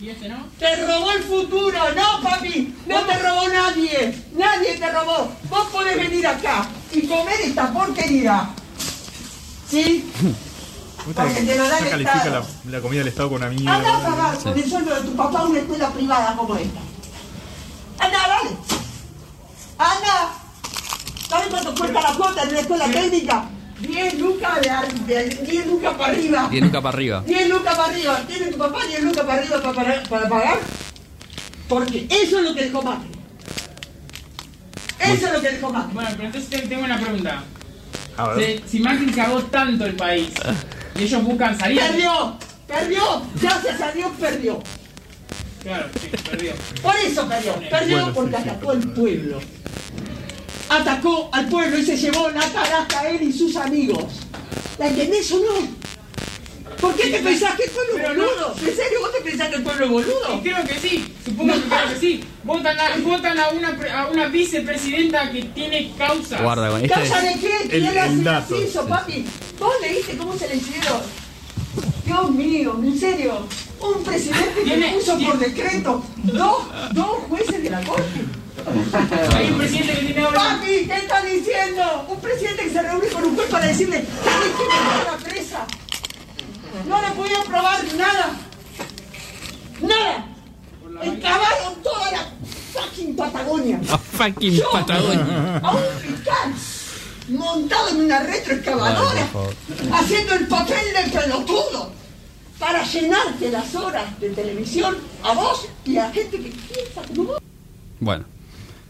¿Y 0.00 0.08
este 0.10 0.28
no? 0.28 0.36
¡Te 0.58 0.76
robó 0.86 1.12
el 1.12 1.22
futuro! 1.22 1.78
¡No, 1.94 2.22
papi! 2.22 2.74
¡No 2.86 3.00
te 3.02 3.18
robó 3.18 3.48
nadie! 3.48 4.22
¡Nadie 4.36 4.76
te 4.78 4.90
robó! 4.92 5.30
Vos 5.48 5.66
podés 5.72 5.96
venir 5.96 6.26
acá 6.26 6.66
y 6.92 7.06
comer 7.06 7.40
esta 7.42 7.72
porquería. 7.72 8.50
¿Sí? 9.70 10.10
Porque 11.14 11.32
te 11.42 11.56
lo 11.56 11.68
da 11.68 11.78
Ya 11.80 11.84
el 11.84 11.90
califica 11.90 12.24
la, 12.26 12.44
la 12.70 12.80
comida 12.80 12.98
del 13.00 13.08
Estado 13.08 13.28
con 13.30 13.38
una 13.38 13.46
Anda 13.46 13.74
a 13.74 13.78
mierda. 13.78 14.00
pagar 14.10 14.38
con 14.38 14.58
el 14.58 14.70
sueldo 14.70 14.94
de 14.94 15.00
tu 15.02 15.16
papá 15.16 15.42
una 15.44 15.58
escuela 15.58 15.90
privada 15.90 16.36
como 16.36 16.56
esta. 16.56 16.80
Anda, 17.98 18.18
dale. 18.28 18.50
Anda. 19.78 20.34
¿Sabes 21.28 21.46
cuánto 21.50 21.74
cuesta 21.74 22.00
la 22.00 22.12
cuota 22.14 22.42
en 22.42 22.48
una 22.50 22.60
escuela 22.60 22.86
técnica? 22.86 23.44
10 23.86 24.18
lucas 24.18 24.60
de, 25.06 25.14
de 25.14 25.24
10 25.28 25.66
lucas 25.66 25.94
para 25.94 26.12
arriba. 26.12 26.48
Y 26.52 26.60
nunca 26.60 26.80
para 26.80 26.94
arriba. 26.96 27.22
10 27.26 27.48
lucas 27.48 27.74
para 27.76 27.92
arriba. 27.92 28.20
¿Tiene 28.26 28.46
tu 28.46 28.58
papá 28.58 28.78
10 28.86 29.02
lucas 29.02 29.24
para 29.24 29.40
arriba 29.42 29.62
para, 29.62 29.74
para, 29.74 30.02
para 30.04 30.28
pagar? 30.28 30.58
Porque 31.68 32.06
eso 32.10 32.38
es 32.38 32.44
lo 32.44 32.54
que 32.54 32.64
dejó 32.64 32.82
Macri. 32.82 33.10
Eso 34.98 35.26
es 35.26 35.32
lo 35.32 35.40
que 35.40 35.50
dejó 35.50 35.70
Macri. 35.72 35.94
Bueno, 35.94 36.10
pero 36.16 36.24
entonces 36.26 36.50
te- 36.50 36.68
tengo 36.68 36.84
una 36.84 36.98
pregunta. 37.00 37.42
A 38.16 38.28
ver. 38.28 38.62
Si, 38.68 38.78
si 38.78 38.80
Macri 38.80 39.10
cagó 39.12 39.42
tanto 39.44 39.84
el 39.86 39.94
país 39.96 40.28
y 40.96 41.02
ellos 41.02 41.22
buscan 41.24 41.58
salir. 41.58 41.80
Perdió. 41.80 42.36
Perdió. 42.66 43.22
Gracias 43.40 43.80
a 43.80 43.92
Dios 43.92 44.10
perdió. 44.18 44.62
Claro, 45.62 45.86
sí, 46.00 46.08
perdió. 46.30 46.52
Por 46.82 46.94
eso 46.96 47.26
perdió. 47.28 47.54
Perdió 47.70 47.96
Bueno, 47.98 48.14
porque 48.14 48.36
sí, 48.36 48.42
sí. 48.42 48.48
atacó 48.50 48.70
al 48.70 48.80
pueblo. 48.92 49.40
Atacó 50.74 51.28
al 51.32 51.46
pueblo 51.48 51.78
y 51.78 51.84
se 51.84 51.96
llevó 51.96 52.28
la 52.30 52.40
caraja 52.50 53.00
a 53.00 53.08
él 53.08 53.22
y 53.22 53.32
sus 53.32 53.54
amigos. 53.56 54.04
¿La 54.78 54.88
entendés 54.88 55.30
o 55.32 55.38
no? 55.38 55.84
¿Por 56.80 56.94
qué 56.96 57.08
te 57.10 57.18
pensás 57.20 57.54
que 57.54 57.64
el 57.64 57.70
pueblo 57.70 57.96
es 57.96 58.08
boludo? 58.08 58.54
¿En 58.58 58.76
serio 58.76 59.00
vos 59.00 59.12
te 59.12 59.20
pensás 59.22 59.48
que 59.48 59.54
el 59.56 59.62
pueblo 59.62 59.84
es 59.84 59.90
Y 59.90 59.92
boludo? 59.94 60.40
creo 60.42 60.64
que 60.64 60.74
sí, 60.80 61.14
supongo 61.24 61.54
que 61.54 61.60
creo 61.60 61.88
que 61.94 62.00
sí. 62.00 62.24
Votan 62.42 62.78
a, 62.78 62.96
votan 62.98 63.38
a, 63.38 63.48
una, 63.50 63.76
pre- 63.78 63.90
a 63.90 64.06
una 64.08 64.26
vicepresidenta 64.26 65.30
que 65.30 65.42
tiene 65.44 65.92
causas. 65.96 66.42
Guarda 66.42 66.68
con 66.70 66.82
esta 66.84 66.96
¿Causa 66.96 67.20
de 67.22 67.34
qué? 67.40 67.56
el- 67.62 67.68
¿Quién 67.70 67.84
el 67.86 67.98
hace 67.98 68.16
dato. 68.22 68.86
papi? 68.88 69.24
¿Vos 69.58 69.74
leíste 69.80 70.16
cómo 70.16 70.36
se 70.36 70.48
le 70.48 70.56
hicieron? 70.56 71.00
Dios 72.04 72.30
mío, 72.32 72.80
en 72.82 72.98
serio. 72.98 73.46
Un 73.80 74.02
presidente 74.04 74.62
que 74.64 74.92
puso 74.94 75.18
por 75.20 75.38
decreto 75.38 76.04
dos, 76.24 76.58
dos 76.92 77.06
jueces 77.28 77.62
de 77.62 77.70
la 77.70 77.80
corte. 77.82 78.20
Hay 79.34 79.50
un 79.50 79.58
presidente 79.58 79.92
que 79.94 80.06
tiene 80.06 80.22
ahora. 80.24 80.40
Papi, 80.40 80.86
¿qué 80.86 80.96
está 80.96 81.22
diciendo? 81.22 82.06
Un 82.08 82.20
presidente 82.20 82.64
que 82.64 82.70
se 82.70 82.82
reúne 82.82 83.06
con 83.08 83.24
un 83.24 83.36
juez 83.36 83.50
para 83.50 83.66
decirle, 83.66 83.98
tenés 83.98 84.56
que 84.56 84.64
a 84.64 85.12
la 85.12 85.18
presa. 85.18 85.66
No 86.88 87.02
le 87.02 87.10
pudieron 87.10 87.46
probar 87.46 87.84
nada. 87.94 88.30
Nada. 89.80 90.26
Excavaron 91.02 91.82
toda 91.82 92.12
la 92.12 92.28
fucking 92.72 93.16
Patagonia. 93.16 93.80
A 93.90 93.98
fucking 93.98 94.54
Yo, 94.54 94.70
Patagonia. 94.70 95.60
A 95.62 95.72
un 95.72 96.00
fiscal 96.00 96.54
montado 97.28 97.88
en 97.90 98.00
una 98.00 98.20
retroexcavadora, 98.20 99.26
haciendo 99.92 100.34
el 100.34 100.46
papel 100.46 100.84
de 100.92 101.18
pelotudo 101.18 101.92
para 102.58 102.84
llenarte 102.84 103.50
las 103.50 103.74
horas 103.74 104.20
de 104.20 104.30
televisión 104.30 104.96
a 105.22 105.32
vos 105.32 105.66
y 105.84 105.96
a 105.96 106.10
gente 106.10 106.38
que 106.38 106.50
piensa 106.50 107.02
como 107.08 107.24
vos. 107.24 107.42
Bueno, 108.00 108.24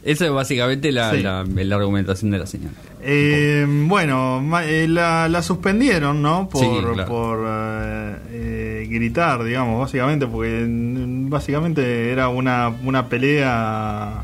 esa 0.04 0.26
es 0.26 0.30
básicamente 0.32 0.92
la, 0.92 1.10
Sí. 1.12 1.22
la, 1.22 1.44
la 1.44 1.76
argumentación 1.76 2.30
de 2.30 2.38
la 2.38 2.46
señora. 2.46 2.74
Eh, 3.02 3.66
bueno, 3.68 4.42
eh, 4.62 4.86
la, 4.88 5.28
la 5.28 5.42
suspendieron, 5.42 6.22
¿no? 6.22 6.48
Por, 6.48 6.60
Sí, 6.60 6.68
claro. 6.94 7.06
por 7.08 7.44
eh, 7.46 8.16
eh, 8.30 8.86
gritar, 8.90 9.44
digamos, 9.44 9.80
básicamente, 9.80 10.26
porque 10.26 10.64
mm, 10.66 11.28
básicamente 11.28 12.10
era 12.10 12.28
una, 12.28 12.68
una 12.84 13.08
pelea 13.08 14.22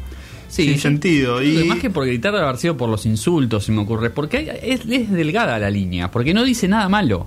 sin 0.49 0.75
yo 0.75 0.81
sentido. 0.81 1.43
Y, 1.43 1.65
más 1.65 1.79
que 1.79 1.91
por 1.91 2.07
gritar 2.07 2.33
debe 2.33 2.45
haber 2.45 2.59
sido 2.59 2.77
por 2.77 2.89
los 2.89 3.07
insultos, 3.07 3.65
se 3.65 3.73
me 3.73 3.81
ocurre. 3.83 4.11
Porque 4.11 4.59
es, 4.63 4.81
es 4.89 5.11
delgada 5.11 5.59
la 5.59 5.71
línea, 5.71 6.11
porque 6.11 6.35
no 6.35 6.43
dice 6.45 6.67
nada 6.69 6.89
malo. 6.89 7.27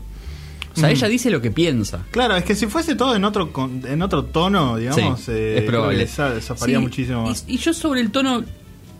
O 0.75 0.79
sea, 0.79 0.89
Mm. 0.89 0.91
ella 0.93 1.07
dice 1.07 1.29
lo 1.29 1.41
que 1.41 1.51
piensa. 1.51 2.03
Claro, 2.11 2.35
es 2.35 2.43
que 2.43 2.55
si 2.55 2.65
fuese 2.67 2.95
todo 2.95 3.15
en 3.15 3.23
otro 3.25 3.51
en 3.85 4.01
otro 4.01 4.25
tono, 4.25 4.77
digamos, 4.77 5.19
Sí, 5.21 5.31
eh, 5.31 5.55
es 5.59 5.63
probable. 5.63 6.07
Sí, 6.07 6.77
muchísimo 6.77 7.23
más. 7.27 7.45
Y, 7.47 7.55
y 7.55 7.57
yo 7.57 7.73
sobre 7.73 8.01
el 8.01 8.09
tono, 8.11 8.43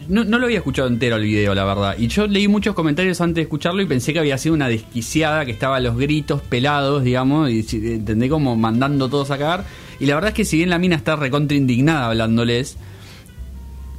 no, 0.08 0.24
no 0.24 0.38
lo 0.38 0.46
había 0.46 0.58
escuchado 0.60 0.88
entero 0.88 1.16
el 1.16 1.24
video, 1.24 1.56
la 1.56 1.66
verdad. 1.66 1.96
Y 1.98 2.08
yo 2.10 2.28
leí 2.28 2.48
muchos 2.48 2.76
comentarios 2.76 3.20
antes 3.22 3.36
de 3.36 3.42
escucharlo 3.44 3.82
y 3.82 3.86
pensé 3.88 4.14
que 4.14 4.20
había 4.20 4.38
sido 4.38 4.54
una 4.54 4.68
desquiciada, 4.68 5.46
que 5.46 5.52
estaba 5.52 5.78
a 5.78 5.80
los 5.80 5.98
gritos 5.98 6.42
pelados, 6.42 7.04
digamos, 7.04 7.50
y 7.50 7.66
entendé 7.94 8.30
como 8.30 8.56
mandando 8.56 9.10
todos 9.10 9.32
a 9.32 9.38
cagar. 9.40 9.66
Y 10.00 10.06
la 10.06 10.16
verdad 10.16 10.30
es 10.30 10.36
que 10.36 10.46
si 10.46 10.58
bien 10.58 10.70
la 10.70 10.78
mina 10.78 10.96
está 10.96 11.16
recontra 11.16 11.58
indignada 11.58 12.08
hablándoles, 12.08 12.78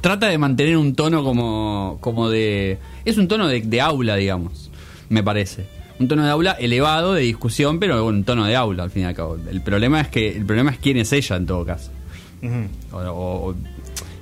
trata 0.01 0.27
de 0.27 0.37
mantener 0.37 0.77
un 0.77 0.95
tono 0.95 1.23
como, 1.23 1.97
como 1.99 2.29
de... 2.29 2.77
Es 3.05 3.17
un 3.17 3.27
tono 3.27 3.47
de, 3.47 3.61
de 3.61 3.81
aula, 3.81 4.15
digamos, 4.15 4.69
me 5.09 5.23
parece. 5.23 5.65
Un 5.99 6.07
tono 6.09 6.25
de 6.25 6.29
aula 6.31 6.51
elevado, 6.53 7.13
de 7.13 7.21
discusión, 7.21 7.79
pero 7.79 8.05
un 8.05 8.23
tono 8.25 8.45
de 8.45 8.55
aula, 8.55 8.83
al 8.83 8.91
fin 8.91 9.03
y 9.03 9.05
al 9.05 9.15
cabo. 9.15 9.37
El 9.49 9.61
problema 9.61 10.01
es 10.01 10.09
que 10.09 10.35
el 10.35 10.45
problema 10.45 10.71
es 10.71 10.77
quién 10.77 10.97
es 10.97 11.13
ella, 11.13 11.35
en 11.37 11.45
todo 11.45 11.65
caso. 11.65 11.91
Ujú. 12.41 12.97
O- 12.97 12.97
o- 12.99 13.49
o- 13.51 13.55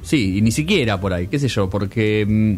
sí, 0.04 0.38
y 0.38 0.42
ni 0.42 0.52
siquiera 0.52 1.00
por 1.02 1.14
ahí, 1.14 1.28
qué 1.28 1.40
sé 1.40 1.48
yo, 1.48 1.70
porque 1.70 2.26
mm, 2.28 2.52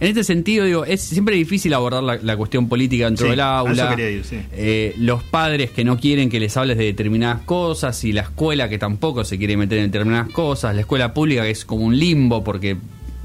en 0.00 0.08
este 0.08 0.22
sentido, 0.22 0.64
digo, 0.66 0.84
es 0.84 1.00
siempre 1.00 1.34
difícil 1.34 1.74
abordar 1.74 2.02
la, 2.04 2.16
la 2.22 2.36
cuestión 2.36 2.68
política 2.68 3.06
dentro 3.06 3.26
Sí, 3.26 3.30
del 3.30 3.40
aula. 3.40 3.96
ir, 3.98 4.24
sí. 4.24 4.36
Eh, 4.52 4.94
los 4.98 5.22
padres 5.24 5.70
que 5.72 5.84
no 5.84 5.98
quieren 5.98 6.28
que 6.30 6.38
les 6.38 6.56
hables 6.56 6.78
de 6.78 6.84
determinadas 6.84 7.42
cosas 7.42 8.02
y 8.04 8.12
la 8.12 8.22
escuela 8.22 8.68
que 8.68 8.78
tampoco 8.78 9.24
se 9.24 9.36
quiere 9.38 9.56
meter 9.56 9.78
en 9.78 9.86
determinadas 9.90 10.28
cosas, 10.30 10.74
la 10.74 10.82
escuela 10.82 11.12
pública 11.12 11.42
que 11.42 11.50
es 11.50 11.64
como 11.64 11.84
un 11.84 11.98
limbo 11.98 12.44
porque 12.44 12.76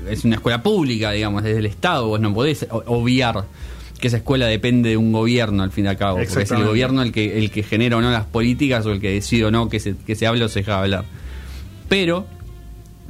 es 0.10 0.26
una 0.26 0.36
escuela 0.38 0.64
pública, 0.64 1.12
digamos, 1.12 1.44
desde 1.44 1.60
el 1.60 1.66
Estado, 1.68 2.08
vos 2.08 2.20
no 2.20 2.34
podés 2.34 2.66
obviar 2.88 3.44
que 4.00 4.08
esa 4.08 4.18
escuela 4.18 4.48
depende 4.48 4.90
de 4.90 4.98
un 4.98 5.12
gobierno 5.12 5.64
al 5.64 5.72
fin 5.72 5.86
y 5.86 5.88
al 5.90 5.98
cabo, 5.98 6.18
porque 6.18 6.44
es 6.44 6.52
el 6.52 6.64
gobierno 6.64 7.02
el 7.02 7.12
que, 7.12 7.38
el 7.38 7.52
que 7.52 7.64
genera 7.64 7.98
o 7.98 8.02
no 8.02 8.10
las 8.10 8.26
políticas 8.26 8.86
o 8.86 8.92
el 8.92 9.00
que 9.00 9.12
decide 9.12 9.46
o 9.46 9.52
no 9.52 9.70
que 9.70 9.80
se, 9.80 9.96
que 9.96 10.16
se 10.16 10.26
hable 10.26 10.44
o 10.44 10.50
se 10.50 10.60
deja 10.60 10.74
de 10.74 10.78
hablar. 10.78 11.06
Pero 11.88 12.26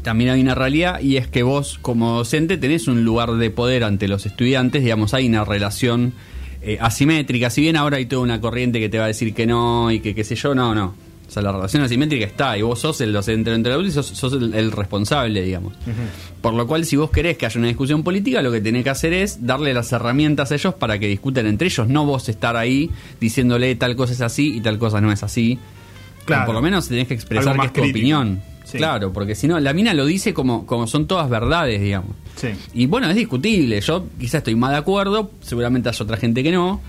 también 0.01 0.31
hay 0.31 0.41
una 0.41 0.55
realidad 0.55 0.99
y 1.01 1.17
es 1.17 1.27
que 1.27 1.43
vos 1.43 1.79
como 1.81 2.17
docente 2.17 2.57
tenés 2.57 2.87
un 2.87 3.05
lugar 3.05 3.33
de 3.33 3.49
poder 3.49 3.83
ante 3.83 4.07
los 4.07 4.25
estudiantes, 4.25 4.83
digamos, 4.83 5.13
hay 5.13 5.27
una 5.27 5.45
relación 5.45 6.13
eh, 6.61 6.77
asimétrica, 6.81 7.49
si 7.49 7.61
bien 7.61 7.75
ahora 7.75 7.97
hay 7.97 8.05
toda 8.05 8.23
una 8.23 8.41
corriente 8.41 8.79
que 8.79 8.89
te 8.89 8.97
va 8.97 9.05
a 9.05 9.07
decir 9.07 9.33
que 9.33 9.45
no 9.45 9.91
y 9.91 9.99
que 9.99 10.15
qué 10.15 10.23
sé 10.23 10.35
yo, 10.35 10.55
no, 10.55 10.73
no. 10.75 10.95
O 11.29 11.31
sea, 11.31 11.43
la 11.43 11.51
relación 11.51 11.83
asimétrica 11.83 12.25
está 12.25 12.57
y 12.57 12.63
vos 12.63 12.79
sos 12.79 12.99
el 13.01 13.13
docente 13.13 13.53
entre 13.53 13.71
el 13.75 13.85
y 13.85 13.91
sos, 13.91 14.07
sos 14.07 14.33
el, 14.33 14.51
el 14.55 14.71
responsable, 14.71 15.43
digamos. 15.43 15.73
Por 16.41 16.55
lo 16.55 16.65
cual, 16.65 16.85
si 16.85 16.95
vos 16.95 17.11
querés 17.11 17.37
que 17.37 17.45
haya 17.45 17.59
una 17.59 17.67
discusión 17.67 18.01
política, 18.01 18.41
lo 18.41 18.51
que 18.51 18.61
tenés 18.61 18.83
que 18.83 18.89
hacer 18.89 19.13
es 19.13 19.45
darle 19.45 19.75
las 19.75 19.91
herramientas 19.91 20.51
a 20.51 20.55
ellos 20.55 20.73
para 20.73 20.97
que 20.97 21.07
discutan 21.07 21.45
entre 21.45 21.67
ellos, 21.67 21.87
no 21.87 22.03
vos 22.03 22.27
estar 22.29 22.57
ahí 22.57 22.89
diciéndole 23.21 23.75
tal 23.75 23.95
cosa 23.95 24.13
es 24.13 24.21
así 24.21 24.57
y 24.57 24.61
tal 24.61 24.79
cosa 24.79 25.01
no 25.01 25.11
es 25.11 25.21
así. 25.21 25.59
Claro. 26.25 26.47
Por 26.47 26.55
lo 26.55 26.63
menos 26.63 26.87
tenés 26.87 27.07
que 27.07 27.13
expresar 27.13 27.55
que 27.59 27.67
es 27.67 27.73
tu 27.73 27.81
crítico. 27.81 27.97
opinión. 27.97 28.41
Sí. 28.63 28.79
Claro, 28.79 29.13
porque 29.13 29.35
si 29.35 29.47
no, 29.47 29.59
la 29.59 29.73
mina 29.73 29.93
lo 29.93 30.07
dice 30.07 30.33
como, 30.33 30.65
como 30.65 30.87
son 30.87 31.05
todas 31.05 31.29
verdades, 31.29 31.79
digamos. 31.79 32.15
Sí. 32.37 32.47
Y 32.73 32.87
bueno, 32.87 33.07
es 33.07 33.15
discutible. 33.15 33.81
Yo 33.81 34.07
quizás 34.19 34.39
estoy 34.39 34.55
más 34.55 34.71
de 34.71 34.77
acuerdo, 34.77 35.29
seguramente 35.41 35.89
hay 35.89 35.95
otra 35.99 36.17
gente 36.17 36.41
que 36.41 36.51
no. 36.51 36.81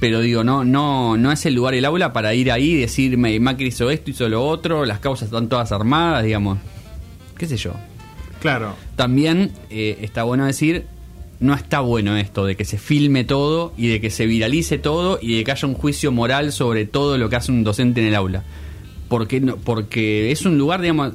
Pero 0.00 0.20
digo, 0.20 0.44
no, 0.44 0.64
no, 0.64 1.16
no 1.16 1.32
es 1.32 1.44
el 1.46 1.54
lugar 1.54 1.74
el 1.74 1.84
aula 1.84 2.12
para 2.12 2.34
ir 2.34 2.52
ahí 2.52 2.72
y 2.72 2.80
decirme 2.80 3.38
Macri 3.40 3.66
hizo 3.66 3.90
esto, 3.90 4.10
hizo 4.10 4.28
lo 4.28 4.46
otro, 4.46 4.84
las 4.84 5.00
causas 5.00 5.26
están 5.26 5.48
todas 5.48 5.72
armadas, 5.72 6.24
digamos. 6.24 6.58
¿Qué 7.36 7.46
sé 7.46 7.56
yo? 7.56 7.72
Claro. 8.40 8.76
También 8.94 9.52
eh, 9.70 9.98
está 10.02 10.22
bueno 10.22 10.46
decir, 10.46 10.86
no 11.40 11.54
está 11.54 11.80
bueno 11.80 12.16
esto 12.16 12.44
de 12.44 12.56
que 12.56 12.64
se 12.64 12.78
filme 12.78 13.24
todo 13.24 13.72
y 13.76 13.88
de 13.88 14.00
que 14.00 14.10
se 14.10 14.26
viralice 14.26 14.78
todo 14.78 15.18
y 15.20 15.36
de 15.36 15.44
que 15.44 15.50
haya 15.50 15.66
un 15.66 15.74
juicio 15.74 16.12
moral 16.12 16.52
sobre 16.52 16.86
todo 16.86 17.18
lo 17.18 17.28
que 17.28 17.36
hace 17.36 17.50
un 17.50 17.64
docente 17.64 18.00
en 18.00 18.08
el 18.08 18.14
aula. 18.14 18.44
Porque, 19.08 19.40
no, 19.40 19.56
porque 19.56 20.30
es 20.30 20.44
un 20.44 20.58
lugar, 20.58 20.80
digamos, 20.80 21.14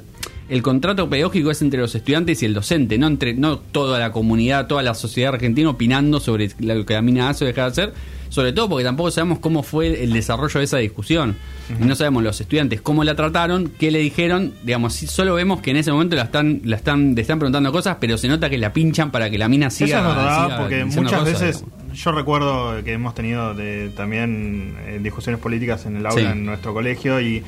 el 0.49 0.61
contrato 0.61 1.09
pedagógico 1.09 1.51
es 1.51 1.61
entre 1.61 1.79
los 1.79 1.95
estudiantes 1.95 2.41
y 2.43 2.45
el 2.45 2.53
docente, 2.53 2.97
no 2.97 3.07
entre 3.07 3.33
no 3.33 3.57
toda 3.59 3.99
la 3.99 4.11
comunidad, 4.11 4.67
toda 4.67 4.83
la 4.83 4.93
sociedad 4.93 5.33
argentina 5.33 5.69
opinando 5.69 6.19
sobre 6.19 6.49
lo 6.59 6.85
que 6.85 6.93
la 6.93 7.01
mina 7.01 7.29
hace 7.29 7.43
o 7.45 7.47
deja 7.47 7.61
de 7.63 7.67
hacer, 7.67 7.93
sobre 8.29 8.51
todo 8.51 8.67
porque 8.67 8.83
tampoco 8.83 9.11
sabemos 9.11 9.39
cómo 9.39 9.61
fue 9.63 10.03
el 10.03 10.11
desarrollo 10.11 10.59
de 10.59 10.65
esa 10.65 10.77
discusión. 10.77 11.35
Y 11.81 11.85
no 11.85 11.95
sabemos 11.95 12.23
los 12.23 12.41
estudiantes 12.41 12.81
cómo 12.81 13.03
la 13.05 13.15
trataron, 13.15 13.71
qué 13.79 13.89
le 13.89 13.99
dijeron, 13.99 14.53
digamos, 14.63 14.95
solo 14.95 15.35
vemos 15.35 15.61
que 15.61 15.71
en 15.71 15.77
ese 15.77 15.91
momento 15.91 16.15
la 16.17 16.23
están, 16.23 16.59
la 16.65 16.75
están, 16.75 17.15
le 17.15 17.21
están 17.21 17.39
preguntando 17.39 17.71
cosas, 17.71 17.97
pero 18.01 18.17
se 18.17 18.27
nota 18.27 18.49
que 18.49 18.57
la 18.57 18.73
pinchan 18.73 19.11
para 19.11 19.29
que 19.29 19.37
la 19.37 19.47
mina 19.47 19.69
siga. 19.69 19.99
Eso 19.99 20.09
es 20.09 20.15
verdad, 20.15 20.45
siga 20.45 20.57
porque 20.59 20.85
muchas 20.85 21.19
cosas, 21.19 21.25
veces 21.41 21.63
digamos. 21.63 21.97
yo 22.03 22.11
recuerdo 22.11 22.83
que 22.83 22.91
hemos 22.93 23.15
tenido 23.15 23.53
de- 23.53 23.89
también 23.95 24.75
eh, 24.87 24.99
discusiones 25.01 25.39
políticas 25.39 25.85
en 25.85 25.97
el 25.97 26.05
aula 26.05 26.21
Sí. 26.21 26.27
en 26.27 26.45
nuestro 26.45 26.73
colegio 26.73 27.21
y 27.21 27.43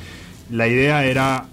la 0.50 0.66
idea 0.68 1.04
era 1.04 1.46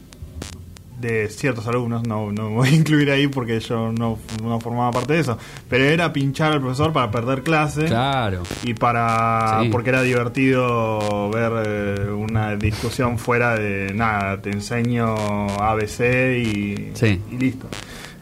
de 1.07 1.29
ciertos 1.29 1.67
alumnos, 1.67 2.07
no, 2.07 2.31
no 2.31 2.49
me 2.49 2.55
voy 2.55 2.69
a 2.69 2.71
incluir 2.71 3.11
ahí 3.11 3.27
porque 3.27 3.59
yo 3.59 3.91
no, 3.91 4.17
no 4.43 4.59
formaba 4.59 4.91
parte 4.91 5.13
de 5.13 5.19
eso, 5.19 5.37
pero 5.69 5.83
era 5.85 6.11
pinchar 6.13 6.53
al 6.53 6.61
profesor 6.61 6.91
para 6.93 7.11
perder 7.11 7.43
clase 7.43 7.85
Claro. 7.85 8.41
y 8.63 8.73
para 8.73 9.59
Sí. 9.61 9.69
porque 9.69 9.89
era 9.89 10.01
divertido 10.01 11.29
ver 11.29 11.51
eh, 11.65 12.11
una 12.11 12.55
discusión 12.55 13.17
fuera 13.19 13.55
de 13.55 13.93
nada, 13.93 14.41
te 14.41 14.49
enseño 14.51 15.15
ABC 15.59 16.37
y, 16.37 16.91
Sí. 16.93 17.21
y 17.31 17.37
listo. 17.37 17.67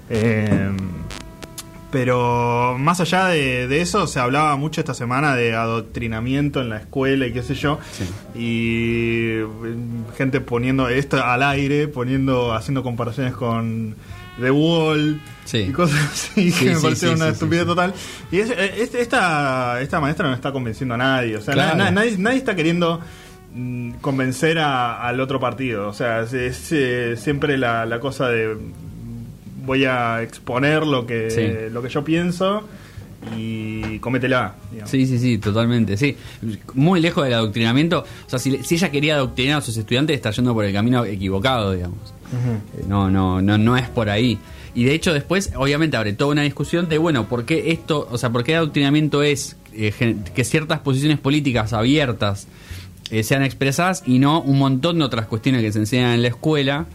Eh, 0.10 0.70
pero 1.92 2.78
más 2.80 3.00
allá 3.02 3.28
de, 3.28 3.68
de 3.68 3.82
eso, 3.82 4.08
se 4.08 4.20
hablaba 4.20 4.56
mucho 4.56 4.80
esta 4.82 4.94
semana 4.94 5.36
de 5.36 5.54
adoctrinamiento 5.56 6.62
en 6.62 6.70
la 6.70 6.78
escuela 6.78 7.28
y 7.28 7.34
qué 7.34 7.44
sé 7.44 7.54
yo. 7.56 7.80
Sí. 7.92 8.06
Y 8.40 9.42
eh, 9.42 9.46
gente 10.18 10.42
poniendo 10.42 10.88
esto 10.88 11.24
al 11.24 11.44
aire, 11.44 11.88
poniendo, 11.88 12.54
haciendo 12.54 12.82
comparaciones 12.84 13.34
con 13.34 13.96
The 14.40 14.52
Wall 14.52 15.20
Sí. 15.46 15.58
y 15.70 15.72
cosas 15.72 16.00
así 16.14 16.52
Sí, 16.52 16.66
que 16.66 16.76
me 16.76 16.80
pareció 16.82 17.12
una 17.14 17.30
estupidez 17.30 17.66
total. 17.66 17.94
Y 18.32 18.40
es- 18.40 18.52
eh, 18.52 18.74
es- 18.78 18.96
esta, 18.96 19.82
esta 19.82 20.00
maestra 20.00 20.28
no 20.30 20.34
está 20.34 20.52
convenciendo 20.52 20.96
a 20.96 20.98
nadie. 20.98 21.36
O 21.38 21.42
sea, 21.42 21.54
Claro. 21.54 21.78
na- 21.78 21.86
na- 21.86 21.92
nadie, 21.92 22.18
nadie 22.18 22.38
está 22.38 22.56
queriendo 22.56 23.02
mm, 23.54 23.96
convencer 24.00 24.60
a- 24.60 25.06
al 25.06 25.20
otro 25.20 25.40
partido. 25.42 25.90
O 25.90 25.94
sea, 25.94 26.22
es, 26.22 26.32
es, 26.32 26.72
eh, 26.72 27.16
siempre 27.18 27.58
la, 27.58 27.86
la 27.86 28.00
cosa 28.00 28.30
de 28.30 28.56
voy 29.64 29.86
a 29.86 30.22
exponer 30.22 30.86
lo 30.86 31.06
que, 31.06 31.30
Sí. 31.32 31.72
lo 31.74 31.82
que 31.82 31.90
yo 31.90 32.04
pienso 32.04 32.68
y 33.38 34.00
cométela. 34.00 34.56
digamos. 34.72 34.90
Sí, 34.90 35.06
sí, 35.06 35.20
sí, 35.20 35.38
totalmente, 35.38 35.96
sí. 35.98 36.18
Muy 36.74 37.00
lejos 37.02 37.24
del 37.24 37.34
adoctrinamiento. 37.36 38.00
O 38.26 38.30
sea, 38.30 38.40
si, 38.40 38.64
si 38.64 38.76
ella 38.76 38.90
quería 38.90 39.16
adoctrinar 39.16 39.60
a 39.60 39.62
sus 39.62 39.78
estudiantes, 39.78 40.16
está 40.16 40.32
yendo 40.32 40.54
por 40.54 40.66
el 40.66 40.74
camino 40.74 41.06
equivocado, 41.06 41.74
digamos. 41.74 42.14
Eh, 42.34 42.84
No, 42.88 43.10
no, 43.12 43.42
no, 43.42 43.58
no 43.58 43.78
es 43.78 43.88
por 43.90 44.10
ahí. 44.10 44.40
Y 44.74 44.86
de 44.86 44.94
hecho 44.94 45.14
después, 45.14 45.52
obviamente, 45.56 45.98
abre 45.98 46.14
toda 46.14 46.32
una 46.32 46.44
discusión 46.44 46.88
de, 46.90 46.98
bueno, 46.98 47.28
¿por 47.28 47.46
qué 47.46 47.72
esto, 47.72 48.08
o 48.10 48.18
sea, 48.18 48.30
por 48.32 48.44
qué 48.44 48.54
el 48.54 48.60
adoctrinamiento 48.60 49.22
es 49.22 49.58
eh, 49.74 50.16
que 50.34 50.44
ciertas 50.44 50.80
posiciones 50.80 51.20
políticas 51.20 51.74
abiertas 51.74 52.48
eh, 53.12 53.24
sean 53.24 53.44
expresadas 53.44 54.02
y 54.06 54.18
no 54.20 54.42
un 54.42 54.58
montón 54.58 54.98
de 55.00 55.04
otras 55.04 55.28
cuestiones 55.28 55.62
que 55.62 55.72
se 55.74 55.80
enseñan 55.80 56.14
en 56.14 56.22
la 56.22 56.30
escuela, 56.30 56.86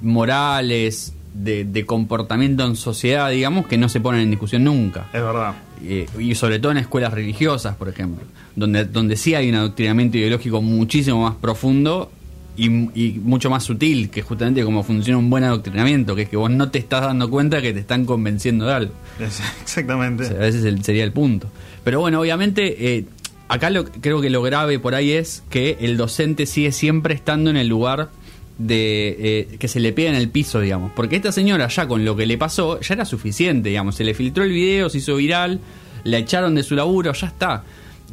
morales, 0.00 1.12
de, 1.34 1.64
de 1.64 1.84
comportamiento 1.84 2.64
en 2.64 2.76
sociedad, 2.76 3.30
digamos, 3.30 3.66
que 3.66 3.76
no 3.76 3.88
se 3.88 4.00
ponen 4.00 4.22
en 4.22 4.30
discusión 4.30 4.64
nunca. 4.64 5.08
Es 5.12 5.20
verdad. 5.20 5.54
Eh, 5.82 6.06
y 6.18 6.34
sobre 6.34 6.58
todo 6.60 6.72
en 6.72 6.78
escuelas 6.78 7.12
religiosas, 7.12 7.76
por 7.76 7.88
ejemplo, 7.88 8.24
donde, 8.56 8.84
donde 8.84 9.16
sí 9.16 9.34
hay 9.34 9.50
un 9.50 9.56
adoctrinamiento 9.56 10.16
ideológico 10.16 10.62
muchísimo 10.62 11.24
más 11.24 11.34
profundo 11.34 12.10
y, 12.56 12.66
y 12.66 13.20
mucho 13.22 13.50
más 13.50 13.64
sutil, 13.64 14.10
que 14.10 14.22
justamente 14.22 14.64
cómo 14.64 14.84
funciona 14.84 15.18
un 15.18 15.28
buen 15.28 15.42
adoctrinamiento, 15.42 16.14
que 16.14 16.22
es 16.22 16.28
que 16.28 16.36
vos 16.36 16.50
no 16.50 16.70
te 16.70 16.78
estás 16.78 17.02
dando 17.02 17.28
cuenta 17.28 17.60
que 17.60 17.72
te 17.72 17.80
están 17.80 18.06
convenciendo 18.06 18.66
de 18.66 18.72
algo. 18.72 18.92
Exactamente. 19.18 20.24
O 20.24 20.28
sea, 20.28 20.46
ese 20.46 20.82
sería 20.82 21.04
el 21.04 21.12
punto. 21.12 21.48
Pero 21.82 22.00
bueno, 22.00 22.20
obviamente, 22.20 22.96
eh, 22.96 23.04
acá 23.48 23.70
lo, 23.70 23.84
creo 23.84 24.20
que 24.20 24.30
lo 24.30 24.40
grave 24.40 24.78
por 24.78 24.94
ahí 24.94 25.10
es 25.10 25.42
que 25.50 25.76
el 25.80 25.96
docente 25.96 26.46
sigue 26.46 26.70
siempre 26.70 27.14
estando 27.14 27.50
en 27.50 27.56
el 27.56 27.66
lugar 27.66 28.08
de 28.58 29.16
eh, 29.18 29.56
que 29.58 29.68
se 29.68 29.80
le 29.80 29.92
pega 29.92 30.10
en 30.10 30.16
el 30.16 30.28
piso, 30.28 30.60
digamos. 30.60 30.92
Porque 30.94 31.16
esta 31.16 31.32
señora 31.32 31.68
ya 31.68 31.86
con 31.88 32.04
lo 32.04 32.14
que 32.16 32.26
le 32.26 32.38
pasó 32.38 32.80
ya 32.80 32.94
era 32.94 33.04
suficiente, 33.04 33.68
digamos. 33.70 33.96
Se 33.96 34.04
le 34.04 34.14
filtró 34.14 34.44
el 34.44 34.50
video, 34.52 34.88
se 34.88 34.98
hizo 34.98 35.16
viral, 35.16 35.60
la 36.04 36.18
echaron 36.18 36.54
de 36.54 36.62
su 36.62 36.74
laburo, 36.74 37.12
ya 37.12 37.26
está. 37.28 37.64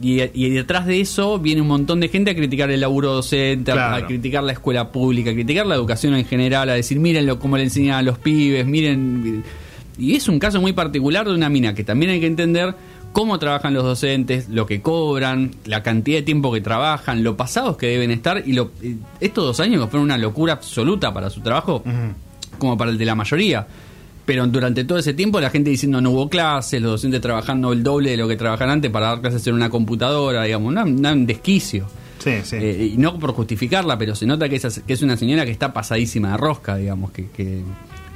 Y, 0.02 0.22
y 0.34 0.50
detrás 0.50 0.88
de 0.88 1.00
eso 1.00 1.38
viene 1.38 1.62
un 1.62 1.68
montón 1.68 2.00
de 2.00 2.08
gente 2.08 2.32
a 2.32 2.36
criticar 2.36 2.72
el 2.72 2.82
laburo 2.82 3.12
docente, 3.14 3.72
a- 3.72 4.08
criticar 4.08 4.44
la 4.44 4.54
escuela 4.54 4.92
pública, 4.92 5.30
a 5.30 5.34
criticar 5.34 5.68
la 5.68 5.76
educación 5.76 6.16
en 6.16 6.26
general, 6.26 6.70
a 6.70 6.74
decir, 6.74 7.00
miren 7.00 7.28
lo, 7.28 7.38
cómo 7.38 7.56
le 7.58 7.64
enseñan 7.64 7.96
a 7.98 8.02
los 8.02 8.18
pibes, 8.18 8.66
miren... 8.66 9.44
Y 10.00 10.16
es 10.16 10.28
un 10.28 10.40
caso 10.40 10.60
muy 10.60 10.74
particular 10.74 11.28
de 11.28 11.36
una 11.36 11.50
mina 11.50 11.76
que 11.76 11.84
también 11.84 12.12
hay 12.14 12.20
que 12.20 12.26
entender 12.26 12.74
cómo 13.12 13.40
trabajan 13.40 13.74
los 13.74 13.84
docentes, 13.84 14.48
lo 14.50 14.66
que 14.66 14.82
cobran, 14.82 15.52
la 15.66 15.84
cantidad 15.84 16.18
de 16.20 16.24
tiempo 16.24 16.52
que 16.52 16.62
trabajan, 16.62 17.24
lo 17.24 17.36
pasados 17.38 17.78
que 17.78 17.88
deben 17.88 18.12
estar 18.12 18.44
y 18.46 18.54
lo, 18.54 18.72
estos 19.20 19.44
dos 19.46 19.60
años 19.60 19.82
fueron 19.90 20.06
una 20.06 20.18
locura 20.18 20.54
absoluta 20.54 21.14
para 21.14 21.30
su 21.30 21.42
trabajo, 21.42 21.84
como 22.58 22.78
para 22.78 22.92
el 22.92 22.98
de 22.98 23.06
la 23.06 23.16
mayoría. 23.16 23.68
Pero 24.26 24.46
durante 24.48 24.84
todo 24.86 24.98
ese 25.00 25.14
tiempo 25.14 25.42
la 25.42 25.50
gente 25.50 25.70
diciendo 25.72 26.00
no 26.00 26.12
hubo 26.12 26.30
clases, 26.30 26.82
los 26.82 26.92
docentes 26.92 27.20
trabajando 27.22 27.74
el 27.74 27.84
doble 27.84 28.12
de 28.12 28.18
lo 28.18 28.28
que 28.28 28.38
trabajan 28.38 28.70
antes 28.70 28.92
para 28.92 29.08
dar 29.08 29.22
clases 29.22 29.46
en 29.48 29.56
una 29.56 29.70
computadora, 29.70 30.44
digamos, 30.44 30.70
una- 30.72 30.84
una- 30.84 31.12
un 31.14 31.26
desquicio. 31.26 31.88
Sí, 32.20 32.34
sí. 32.44 32.56
Eh, 32.58 32.92
y 32.94 32.98
no 32.98 33.18
por 33.18 33.34
justificarla, 33.34 33.98
pero 33.98 34.14
se 34.16 34.28
nota 34.28 34.48
que, 34.48 34.56
esa- 34.58 34.70
que 34.86 34.94
es 34.94 35.02
una 35.02 35.18
señora 35.18 35.44
que 35.44 35.50
está 35.52 35.74
pasadísima 35.74 36.32
de 36.32 36.38
rosca, 36.38 36.76
digamos, 36.78 37.12
que, 37.12 37.30
que 37.32 37.62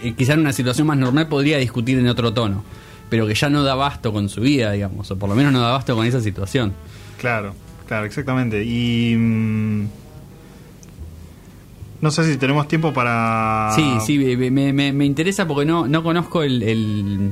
eh, 0.03 0.13
quizá 0.15 0.33
en 0.33 0.41
una 0.41 0.53
situación 0.53 0.85
más 0.85 0.97
normal 0.97 1.27
podría 1.27 1.57
discutir 1.57 1.97
en 1.97 2.07
otro 2.07 2.31
tono, 2.31 2.63
pero 3.09 3.27
que 3.27 3.35
ya 3.35 3.49
no 3.49 3.63
da 3.63 3.73
abasto 3.73 4.11
con 4.13 4.29
su 4.29 4.41
vida, 4.41 4.71
digamos, 4.71 5.09
o 5.11 5.17
por 5.17 5.29
lo 5.29 5.35
menos 5.35 5.51
no 5.53 5.59
da 5.61 5.69
abasto 5.69 5.95
con 5.95 6.05
esa 6.05 6.21
situación. 6.21 6.73
Claro, 7.19 7.53
claro, 7.87 8.05
exactamente. 8.05 8.63
Y. 8.63 9.15
mm, 9.17 9.85
no 12.01 12.11
sé 12.11 12.31
si 12.31 12.37
tenemos 12.37 12.67
tiempo 12.67 12.93
para. 12.93 13.71
Sí, 13.75 13.97
sí, 14.05 14.17
me, 14.19 14.51
me- 14.51 14.73
me- 14.73 14.93
me 14.93 15.05
interesa 15.05 15.47
porque 15.47 15.65
no, 15.65 15.87
no 15.87 16.03
conozco 16.03 16.43
el, 16.43 16.61
el- 16.61 17.31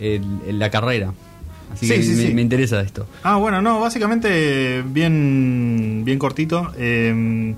el- 0.00 0.22
el- 0.46 0.58
la 0.58 0.70
carrera. 0.70 1.12
Así 1.72 1.86
Sí, 1.86 1.94
que 1.94 2.02
sí, 2.02 2.10
me, 2.12 2.26
sí. 2.28 2.34
me 2.34 2.42
interesa 2.42 2.80
esto. 2.80 3.06
Ah, 3.22 3.36
bueno, 3.36 3.60
no, 3.60 3.80
básicamente 3.80 4.82
bien, 4.86 6.02
bien 6.04 6.18
cortito. 6.18 6.72
Eh, 6.78 7.54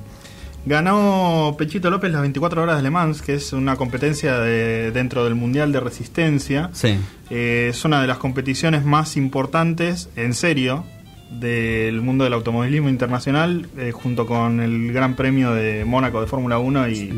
ganó 0.68 1.54
Pechito 1.58 1.90
López 1.90 2.12
las 2.12 2.20
24 2.20 2.62
horas 2.62 2.76
de 2.76 2.82
Le 2.82 2.90
Mans, 2.90 3.22
que 3.22 3.34
es 3.34 3.52
una 3.52 3.76
competencia 3.76 4.38
de- 4.38 4.90
dentro 4.92 5.24
del 5.24 5.34
Mundial 5.34 5.72
de 5.72 5.80
Resistencia. 5.80 6.70
Sí, 6.72 6.96
Eh, 7.30 7.68
es 7.70 7.84
una 7.84 8.00
de 8.00 8.06
las 8.06 8.18
competiciones 8.18 8.84
más 8.84 9.16
importantes, 9.16 10.08
en 10.16 10.32
serio, 10.34 10.84
del 11.30 12.00
mundo 12.00 12.24
del 12.24 12.32
automovilismo 12.32 12.88
internacional, 12.88 13.68
eh, 13.76 13.92
junto 13.92 14.26
con 14.26 14.60
el 14.60 14.92
Gran 14.94 15.14
Premio 15.14 15.52
de 15.52 15.84
Mónaco 15.84 16.20
de 16.22 16.26
Fórmula 16.26 16.58
1 16.58 16.88
y 16.88 17.12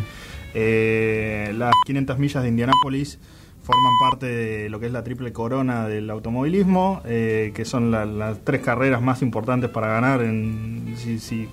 eh, 0.55 1.53
las 1.57 1.73
500 1.87 2.19
millas 2.19 2.43
de 2.43 2.49
Indianápolis 2.49 3.19
forman 3.63 3.93
parte 4.01 4.27
de 4.27 4.69
lo 4.69 4.81
que 4.81 4.87
es 4.87 4.93
la 4.93 5.05
triple 5.05 5.33
corona 5.33 5.87
del 5.87 6.11
automovilismo, 6.11 7.03
eh, 7.05 7.53
que 7.55 7.65
son 7.65 7.91
la- 7.93 8.05
las 8.05 8.45
tres 8.45 8.63
carreras 8.63 9.01
más 9.01 9.23
importantes 9.23 9.71
para 9.71 9.87
ganar 9.89 10.23
en, 10.23 10.95
si, 10.97 11.21
si, 11.21 11.47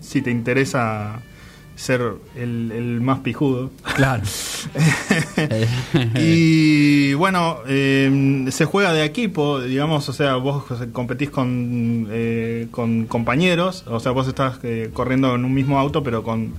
si 0.00 0.22
te 0.22 0.30
interesa 0.30 1.20
ser 1.76 2.02
el, 2.36 2.70
el 2.72 3.00
más 3.00 3.18
pijudo. 3.20 3.70
Claro. 3.96 4.22
y 6.14 7.14
bueno, 7.14 7.58
eh, 7.66 8.46
se 8.50 8.64
juega 8.64 8.92
de 8.92 9.04
equipo, 9.04 9.60
digamos, 9.60 10.08
o 10.08 10.12
sea, 10.12 10.36
vos 10.36 10.64
competís 10.92 11.30
con, 11.30 12.06
eh, 12.10 12.68
con 12.70 13.06
compañeros, 13.06 13.84
o 13.86 13.98
sea, 14.00 14.12
vos 14.12 14.28
estás 14.28 14.58
eh, 14.62 14.90
corriendo 14.92 15.34
en 15.34 15.44
un 15.44 15.52
mismo 15.54 15.78
auto, 15.78 16.02
pero 16.02 16.22
con 16.22 16.52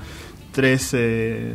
tres... 0.51 0.91
eh, 0.93 1.53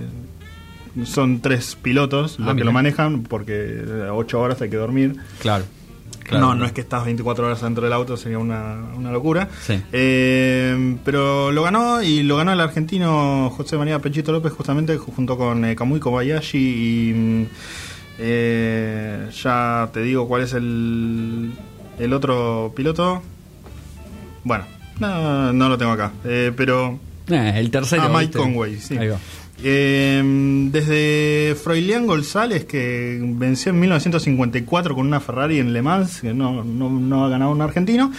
son 1.05 1.41
tres 1.41 1.77
pilotos 1.81 2.37
Ah, 2.39 2.43
los 2.43 2.49
que 2.49 2.55
mira. 2.55 2.65
lo 2.67 2.73
manejan, 2.73 3.23
porque 3.23 3.81
ocho 4.13 4.41
horas 4.41 4.61
hay 4.61 4.71
que 4.71 4.77
dormir. 4.77 5.17
claro. 5.41 5.65
Claro. 6.31 6.47
no, 6.47 6.55
no 6.55 6.65
es 6.65 6.73
que 6.73 6.81
estás 6.81 7.05
24 7.05 7.47
horas 7.47 7.61
dentro 7.61 7.85
del 7.85 7.93
auto, 7.93 8.17
sería 8.17 8.39
una, 8.39 8.77
una 8.97 9.13
locura. 9.13 9.49
Sí. 9.63 9.81
Eh, 9.93 10.97
pero 11.05 11.53
lo 11.53 11.63
ganó 11.63 12.03
y 12.03 12.23
lo 12.23 12.37
ganó 12.37 12.53
el 12.53 12.61
argentino 12.61 13.51
José 13.57 13.77
María 13.77 13.99
Pechito 13.99 14.33
López 14.33 14.53
justamente 14.53 14.97
junto 14.97 15.37
con 15.37 15.65
eh, 15.65 15.77
Kamui 15.77 16.01
Kobayashi 16.01 16.59
y 16.59 17.13
mm, 17.15 17.47
eh, 18.19 19.29
ya 19.43 19.89
te 19.93 20.01
digo 20.03 20.27
cuál 20.29 20.43
es 20.43 20.53
el, 20.55 21.53
el 21.99 22.13
otro 22.13 22.73
piloto. 22.75 23.23
Bueno, 24.45 24.65
no, 24.99 25.53
no 25.53 25.69
lo 25.69 25.77
tengo 25.79 25.93
acá, 25.93 26.13
eh, 26.25 26.53
pero 26.57 26.99
Eh, 27.29 27.53
el 27.57 27.71
tercero. 27.71 28.03
Ah, 28.03 28.09
Mike 28.09 28.21
¿viste? 28.27 28.39
Conway, 28.39 28.77
sí. 28.79 28.97
Ahí 28.97 29.09
va. 29.09 29.19
Eh, 29.63 30.69
desde 30.73 31.55
Froilián 31.63 32.07
González, 32.07 32.65
que 32.65 33.19
venció 33.23 33.71
en 33.71 33.81
1954 33.81 34.95
con 34.95 35.07
una 35.07 35.21
Ferrari 35.21 35.59
en 35.59 35.73
Le 35.73 35.83
Mans, 35.83 36.21
que 36.21 36.33
no, 36.33 36.65
no, 36.65 36.89
no 36.91 37.25
ha 37.25 37.29
ganado 37.29 37.51
un 37.53 37.61
argentino. 37.61 38.11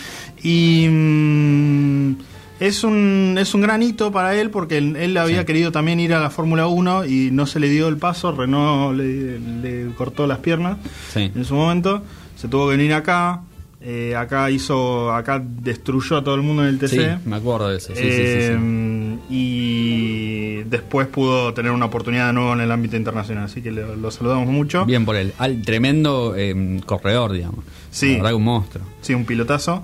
Y 0.43 0.87
mm, 0.89 2.11
es, 2.59 2.83
un, 2.83 3.35
es 3.39 3.53
un 3.53 3.61
gran 3.61 3.81
hito 3.81 4.11
para 4.11 4.39
él 4.39 4.49
porque 4.51 4.77
él, 4.77 4.95
él 4.95 5.17
había 5.17 5.39
Sí. 5.41 5.45
querido 5.45 5.71
también 5.71 5.99
ir 5.99 6.13
a 6.13 6.19
la 6.19 6.29
Fórmula 6.29 6.67
1 6.67 7.05
y 7.05 7.29
no 7.31 7.45
se 7.47 7.59
le 7.59 7.69
dio 7.69 7.87
el 7.87 7.97
paso. 7.97 8.31
Renault 8.31 8.97
le, 8.97 9.39
le 9.39 9.93
cortó 9.95 10.27
las 10.27 10.39
piernas 10.39 10.77
Sí. 11.13 11.31
en 11.33 11.45
su 11.45 11.55
momento. 11.55 12.03
Se 12.35 12.47
tuvo 12.47 12.69
que 12.69 12.77
venir 12.77 12.93
acá. 12.93 13.41
Eh, 13.83 14.15
acá 14.15 14.51
hizo, 14.51 15.11
acá 15.11 15.43
destruyó 15.43 16.17
a 16.17 16.23
todo 16.23 16.35
el 16.35 16.41
mundo 16.41 16.63
en 16.63 16.69
el 16.69 16.79
TC. 16.79 16.89
Sí, 16.89 16.99
me 17.25 17.35
acuerdo 17.35 17.69
de 17.69 17.77
eso. 17.77 17.95
Sí, 17.95 18.01
sí, 18.03 18.11
sí, 18.11 18.17
sí. 18.17 18.51
Eh, 18.51 19.17
Y 19.29 20.63
después 20.63 21.07
pudo 21.07 21.53
tener 21.53 21.71
una 21.71 21.85
oportunidad 21.85 22.27
de 22.27 22.33
nuevo 22.33 22.53
en 22.53 22.61
el 22.61 22.71
ámbito 22.71 22.95
internacional, 22.95 23.45
así 23.45 23.61
que 23.61 23.71
lo, 23.71 23.95
lo 23.95 24.11
saludamos 24.11 24.47
mucho. 24.47 24.85
Bien 24.85 25.03
por 25.03 25.15
él. 25.15 25.33
Al 25.37 25.61
tremendo 25.63 26.35
eh, 26.35 26.79
corredor, 26.85 27.31
digamos. 27.31 27.65
Sí. 27.89 28.11
La 28.11 28.17
verdad 28.17 28.33
un 28.35 28.43
monstruo. 28.43 28.85
Sí, 29.01 29.13
un 29.13 29.25
pilotazo. 29.25 29.83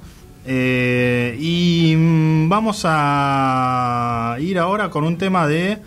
Eh, 0.49 1.35
y 1.39 1.93
mm, 1.97 2.47
vamos 2.47 2.83
a 2.85 4.37
ir 4.39 4.57
ahora 4.57 4.89
con 4.89 5.03
un 5.03 5.17
tema 5.17 5.45
de 5.45 5.77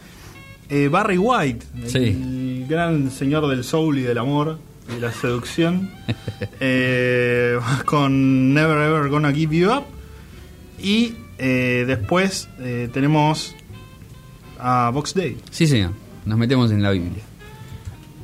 eh, 0.68 0.88
Barry 0.88 1.16
White, 1.16 1.66
el, 1.94 2.66
gran 2.68 3.10
señor 3.10 3.48
del 3.48 3.64
soul 3.64 3.98
y 3.98 4.02
del 4.02 4.18
amor 4.18 4.58
la 4.98 5.12
seducción, 5.12 5.90
eh, 6.60 7.58
con 7.84 8.54
Never 8.54 8.78
Ever 8.78 9.08
Gonna 9.10 9.32
Give 9.32 9.56
You 9.56 9.70
Up. 9.70 9.84
Y 10.82 11.14
eh, 11.38 11.84
después 11.86 12.48
eh, 12.58 12.88
tenemos 12.92 13.54
a 14.58 14.90
Box 14.92 15.14
Day. 15.14 15.38
Sí, 15.50 15.66
señor. 15.66 15.92
Nos 16.24 16.38
metemos 16.38 16.70
en 16.70 16.82
la 16.82 16.90
Biblia. 16.90 17.22